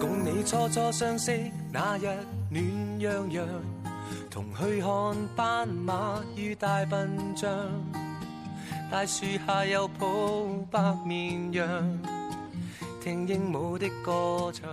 [0.00, 2.08] 共你初初相识那日
[2.50, 3.46] 暖洋洋，
[4.28, 4.90] 同去看
[5.36, 7.48] 斑马与大笨象，
[8.90, 11.98] 大树下有抱白绵羊，
[13.00, 14.68] 听鹦鹉的歌唱。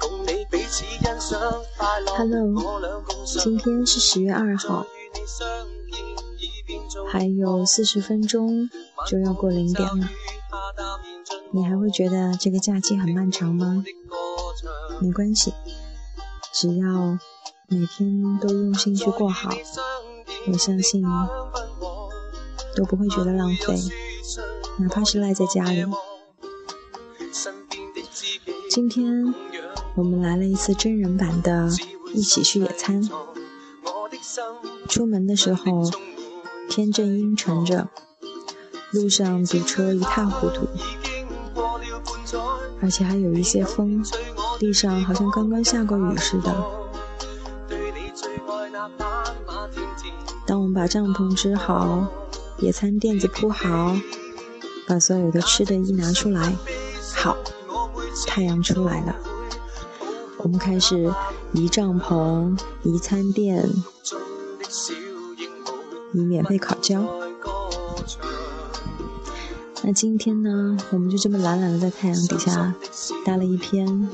[0.00, 1.38] 共你彼此欣赏
[1.76, 4.86] 快乐，Hello，我俩共赏今天是十月二号，
[7.10, 8.68] 还有四十分钟
[9.06, 10.08] 就要过零点了。
[11.52, 13.84] 你还会觉得这个假期很漫长吗？
[15.00, 15.52] 没关系，
[16.54, 17.18] 只要
[17.68, 19.50] 每天都用心去过好，
[20.46, 21.04] 我相信
[22.74, 23.78] 都不会觉得浪费，
[24.78, 25.84] 哪怕是赖在家里。
[28.70, 29.34] 今天
[29.94, 31.68] 我们来了一次真人版的
[32.14, 33.02] 《一起去野餐》。
[34.92, 35.90] 出门的时候，
[36.68, 37.88] 天正阴沉着，
[38.90, 40.68] 路上堵车一塌糊涂，
[42.82, 44.04] 而且还有一些风，
[44.58, 46.54] 地上好像刚刚下过雨似的。
[50.44, 52.06] 当我们把帐篷支好，
[52.58, 53.96] 野餐垫子铺好，
[54.86, 56.54] 把所有的吃的一拿出来，
[57.14, 57.34] 好，
[58.26, 59.16] 太阳出来了，
[60.40, 61.10] 我们开始
[61.54, 63.66] 移帐篷、移餐垫，
[66.12, 67.04] 以免被烤焦。
[69.84, 72.74] 那今天呢，我们就这么懒懒的在太阳底下
[73.24, 74.08] 待了一天，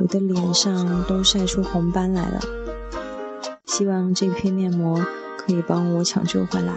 [0.00, 2.40] 我的脸上都晒出红斑来了。
[3.66, 5.04] 希望这片面膜
[5.38, 6.74] 可以帮我抢救回来。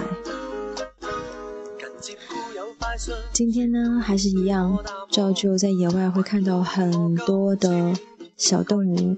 [3.34, 4.78] 今天呢，还是一样，
[5.10, 7.94] 照旧在野外会看到很多的
[8.38, 9.18] 小动物。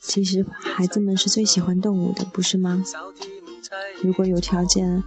[0.00, 2.82] 其实孩子们是最喜欢动物的，不是吗？
[4.02, 5.02] 如果有条件，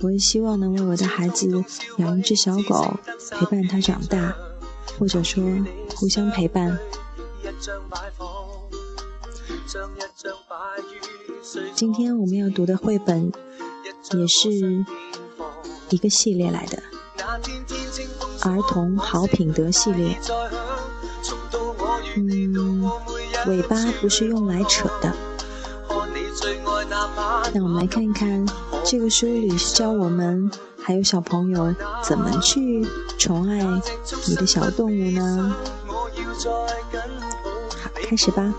[0.00, 1.64] 我也希望能为我的孩子
[1.98, 2.98] 养一只小狗，
[3.30, 4.34] 陪伴他长大，
[4.98, 5.42] 或者说
[5.94, 6.78] 互相陪伴。
[11.74, 13.32] 今天我们要读的绘本
[14.12, 14.84] 也是
[15.90, 16.82] 一个系列来的，
[18.42, 20.18] 儿童好品德系列。
[22.16, 22.90] 嗯，
[23.46, 25.12] 尾巴不是用来扯的。
[27.52, 28.46] 那我们来看一看，
[28.84, 30.50] 这个书里是教我们
[30.82, 32.86] 还有小朋友怎么去
[33.18, 33.58] 宠爱
[34.26, 35.56] 你的小动物呢？
[37.82, 38.54] 好，开始吧。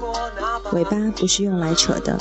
[0.73, 2.19] 尾巴不是用来扯的。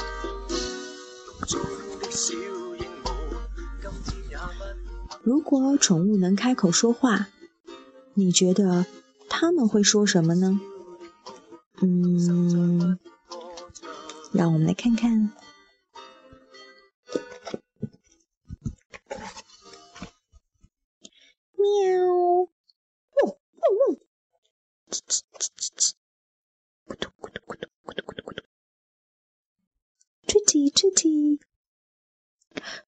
[5.23, 7.27] 如果宠物能开口说话，
[8.15, 8.87] 你觉得
[9.39, 10.59] 他们会说什么呢？
[11.83, 12.99] 嗯，
[14.33, 15.31] 让我们来看看。
[21.53, 22.49] 喵，呜
[23.27, 23.37] 呜
[23.91, 24.01] 呜，
[24.89, 25.93] 吱吱吱吱吱，
[26.87, 28.43] 咕嘟咕嘟咕嘟咕嘟咕嘟咕嘟，
[30.27, 31.39] 吱叽吱叽。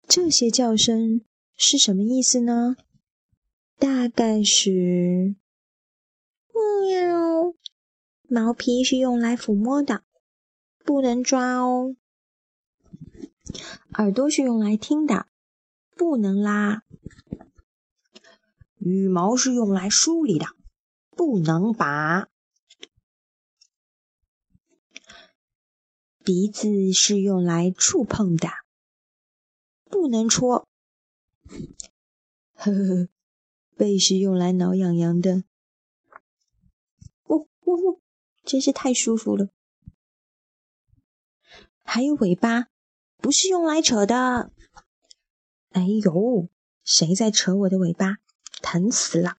[0.08, 1.20] 这些叫声
[1.58, 2.74] 是什么意思呢？
[3.78, 5.36] 大概是
[6.86, 7.54] 喵。
[8.28, 10.02] 毛皮是用来抚摸的，
[10.84, 11.96] 不能抓哦。
[13.94, 15.26] 耳朵是用来听的，
[15.96, 16.82] 不能拉。
[18.76, 20.46] 羽毛是用来梳理的，
[21.10, 22.28] 不能拔。
[26.22, 28.48] 鼻子是用来触碰的，
[29.84, 30.68] 不能戳。
[32.54, 33.08] 呵呵呵，
[33.76, 35.44] 背是用来挠痒痒的。
[37.68, 38.00] 喔喔喔，
[38.44, 39.50] 真是太舒服了。
[41.84, 42.68] 还有尾巴，
[43.18, 44.50] 不是用来扯的。
[45.70, 46.48] 哎呦，
[46.82, 48.16] 谁在扯我的尾巴？
[48.62, 49.36] 疼死了！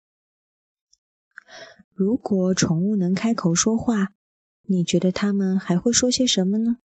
[1.95, 4.15] 如果宠物能开口说话，
[4.63, 6.79] 你觉得它们还会说些什么呢？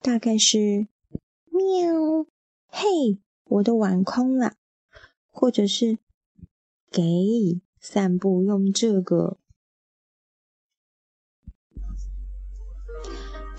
[0.00, 0.88] 大概是
[1.46, 2.26] 喵，
[2.68, 4.56] 嘿，我的碗空了，
[5.30, 5.98] 或者是
[6.90, 7.02] 给
[7.80, 9.38] 散步用这个。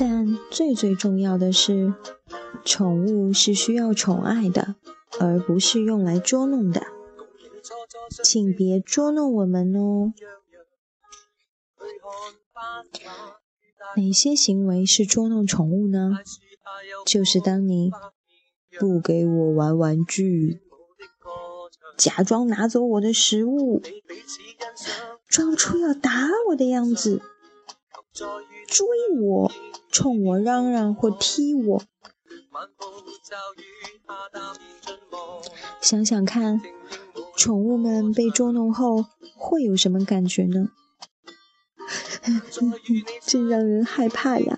[0.01, 1.93] 但最最重要的是，
[2.65, 4.73] 宠物是需要宠爱的，
[5.19, 6.81] 而不是用来捉弄的。
[8.23, 10.11] 请别捉弄我们哦。
[13.95, 16.09] 哪些行为是捉弄宠物呢？
[17.05, 17.91] 就是当你
[18.79, 20.61] 不给我玩玩具，
[21.95, 23.79] 假装拿走我的食物，
[25.27, 27.21] 装出要打我的样子，
[28.67, 28.87] 追
[29.19, 29.51] 我，
[29.91, 31.83] 冲我嚷嚷或踢我。
[35.81, 36.61] 想想看，
[37.35, 40.69] 宠物们被捉弄后会有什么感觉呢？
[43.25, 44.57] 真让人害怕呀！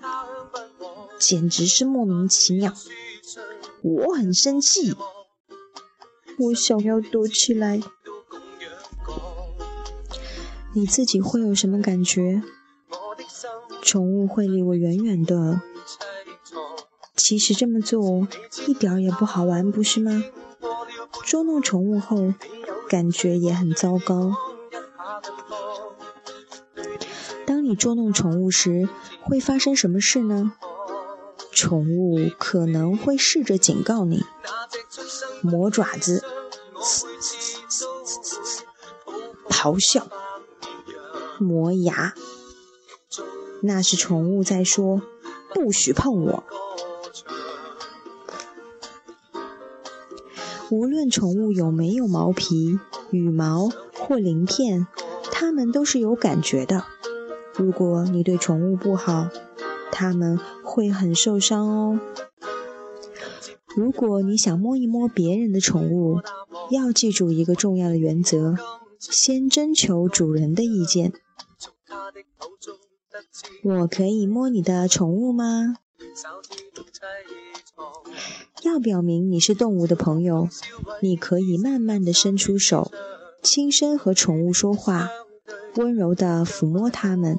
[1.18, 2.72] 简直是莫名其妙。
[3.82, 4.94] 我很生气，
[6.38, 7.80] 我想要躲起来。
[10.74, 12.42] 你自己会有什么感觉？
[13.82, 15.60] 宠物会离我远远的。
[17.16, 18.26] 其实这么做
[18.66, 20.24] 一点也不好玩，不是吗？
[21.24, 22.34] 捉弄宠物后，
[22.88, 24.32] 感觉也很糟糕。
[27.46, 28.88] 当你捉弄宠物时，
[29.22, 30.52] 会发生什么事呢？
[31.52, 34.24] 宠物可能会试着警告你，
[35.40, 36.22] 磨爪子、
[39.48, 40.06] 咆哮、
[41.38, 42.12] 磨牙，
[43.66, 45.00] 那是宠物在说
[45.54, 46.44] ：“不许碰我。”
[50.70, 52.78] 无论宠物有没有毛皮、
[53.10, 54.86] 羽毛或鳞片，
[55.32, 56.84] 它们都是有感觉的。
[57.54, 59.30] 如果你对宠物不好，
[59.90, 61.98] 它们会很受伤哦。
[63.74, 66.20] 如果你想摸一摸别人的宠物，
[66.70, 68.56] 要记住一个重要的原则：
[68.98, 71.14] 先征求主人的意见。
[73.62, 75.76] 我可以摸你的宠物吗？
[78.62, 80.48] 要表明你是动物的朋友，
[81.00, 82.90] 你可以慢慢的伸出手，
[83.42, 85.10] 轻声和宠物说话，
[85.76, 87.38] 温柔的抚摸它们，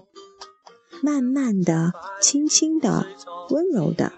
[1.01, 3.07] 慢慢的、轻轻的、
[3.49, 4.13] 温柔的。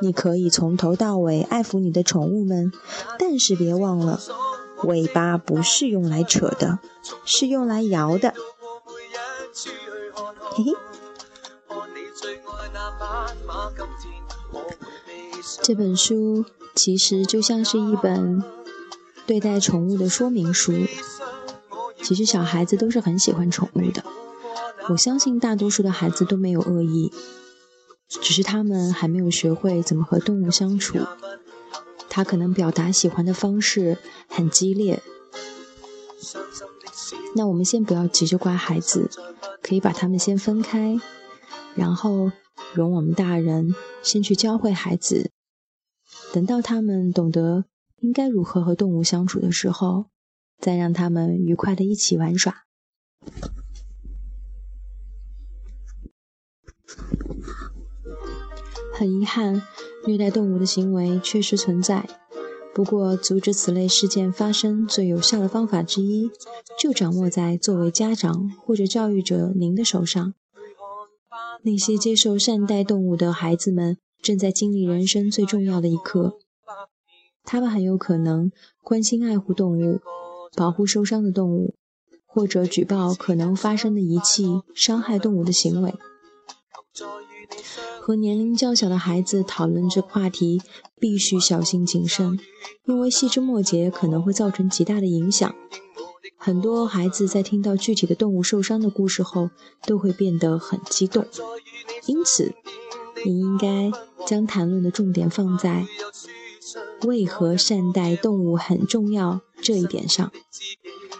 [0.00, 2.72] 你可以从头到尾爱抚你的宠物们，
[3.18, 4.20] 但是别忘了，
[4.84, 6.80] 尾巴不是用来扯的，
[7.24, 8.34] 是用来摇的。
[15.62, 16.44] 这本书
[16.74, 18.42] 其实就像是一本
[19.26, 20.72] 对待宠物的说明书。
[22.02, 24.04] 其实小孩子都是很喜欢宠物的，
[24.88, 27.12] 我相信大多数的孩子都没有恶意，
[28.08, 30.98] 只是他们还没有学会怎么和动物相处。
[32.08, 35.02] 他可能表达喜欢的方式很激烈。
[37.34, 39.08] 那我们先不要急着怪孩子，
[39.62, 40.98] 可以把他们先分开，
[41.74, 42.32] 然后
[42.74, 45.30] 容我们大人先去教会孩子。
[46.32, 47.64] 等到他们懂得
[48.00, 50.06] 应该如何和动物相处的时候，
[50.58, 52.64] 再让他们愉快的一起玩耍。
[58.92, 59.62] 很遗憾，
[60.06, 62.21] 虐待动物的行为确实存在。
[62.74, 66.30] 不过，阻止此类事件发生最有效的方法之一，
[66.78, 70.34] 就掌握在作为家长或者教育者您的手上。
[71.62, 73.98] 那些接受善待动物的孩子们。
[74.22, 76.38] 正在经历人生最重要的一刻，
[77.42, 80.00] 他们很有可能关心爱护动物，
[80.56, 81.74] 保护受伤的动物，
[82.24, 85.92] 或者举报可能发生的遗弃、伤害动物的行为。
[88.00, 90.60] 和年龄较小的孩子讨论这话题，
[90.98, 92.38] 必须小心谨慎，
[92.86, 95.54] 因为细枝末节可能会造成极大的影响。
[96.36, 99.50] 很多孩子在听到具体的动物受伤的故事后，
[99.86, 101.26] 都会变得很激动，
[102.06, 102.52] 因此。
[103.24, 103.92] 你应该
[104.26, 105.86] 将谈论的重点放在
[107.04, 110.32] 为何善待动物很重要这一点上，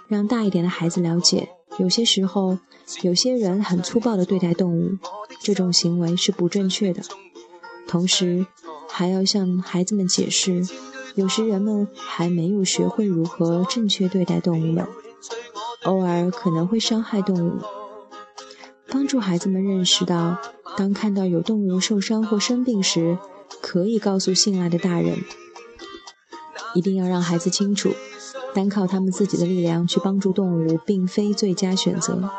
[0.09, 1.50] 让大一点的孩子了解，
[1.83, 2.59] 有些时候
[3.03, 4.99] 有些人很粗暴地对待动物，
[5.41, 7.03] 这种行为是不正确的。
[7.89, 8.47] 同时，
[8.89, 10.65] 还要向孩子们解释，
[11.17, 14.87] 有时人们还没有学会如何正确对待动物们，
[15.83, 17.59] 偶尔可能会伤害动物，
[18.89, 20.39] 帮助孩子们认识到。
[20.77, 23.19] 当看到有动物受伤或生病时，
[23.61, 25.19] 可以告诉信赖的大人。
[26.75, 27.93] 一定要让孩子清楚，
[28.55, 32.31] 单靠他们自己的力量去帮助动物，并非最佳选择。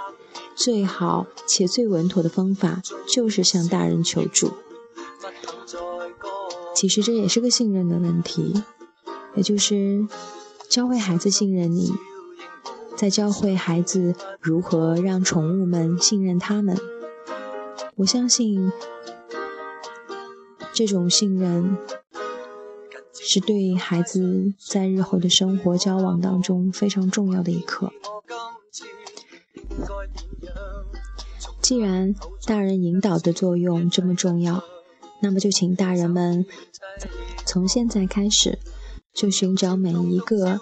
[0.55, 4.51] 最好且最稳妥的方法就是向大人求助。
[6.75, 8.63] 其实这也是个信任的问题，
[9.35, 10.05] 也就是
[10.69, 11.93] 教会孩子信任你，
[12.95, 16.77] 再教会孩子如何让宠物们信任他们。
[17.95, 18.71] 我相信，
[20.73, 21.77] 这种信任
[23.13, 27.91] 是对孩子在日后的生活交往当中非常重要的一课。
[31.61, 32.13] 既然
[32.45, 34.63] 大人引导的作用这么重要，
[35.21, 36.45] 那么就请大人们
[37.45, 38.59] 从现在开始，
[39.13, 40.59] 就寻找每一个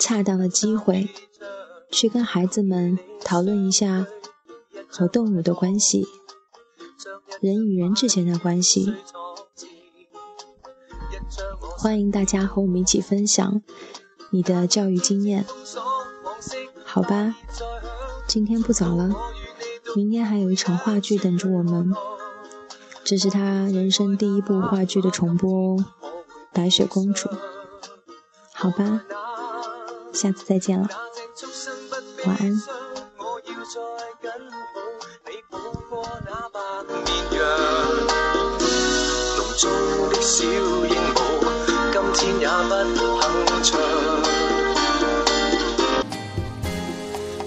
[0.00, 1.08] 恰当的机会，
[1.90, 4.06] 去跟孩子们讨论一下
[4.86, 6.06] 和动物的关系。
[7.40, 8.92] 人与人之间的关系。
[11.80, 13.62] 欢迎大家和我们一起分享
[14.30, 15.46] 你的教育经验。
[16.84, 17.36] 好吧，
[18.26, 19.14] 今天不早了，
[19.94, 21.94] 明天还有一场话剧等着我们。
[23.04, 25.76] 这是他人生第一部话剧的重播哦，
[26.52, 27.28] 《白雪公主》。
[28.52, 29.02] 好吧，
[30.12, 30.88] 下次再见了，
[32.26, 32.60] 晚安。
[42.26, 42.48] 也
[42.94, 43.22] 不肯
[43.62, 43.80] 唱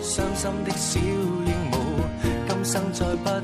[0.02, 1.76] 伤心的小鹦鹉，
[2.48, 3.41] 今生再不。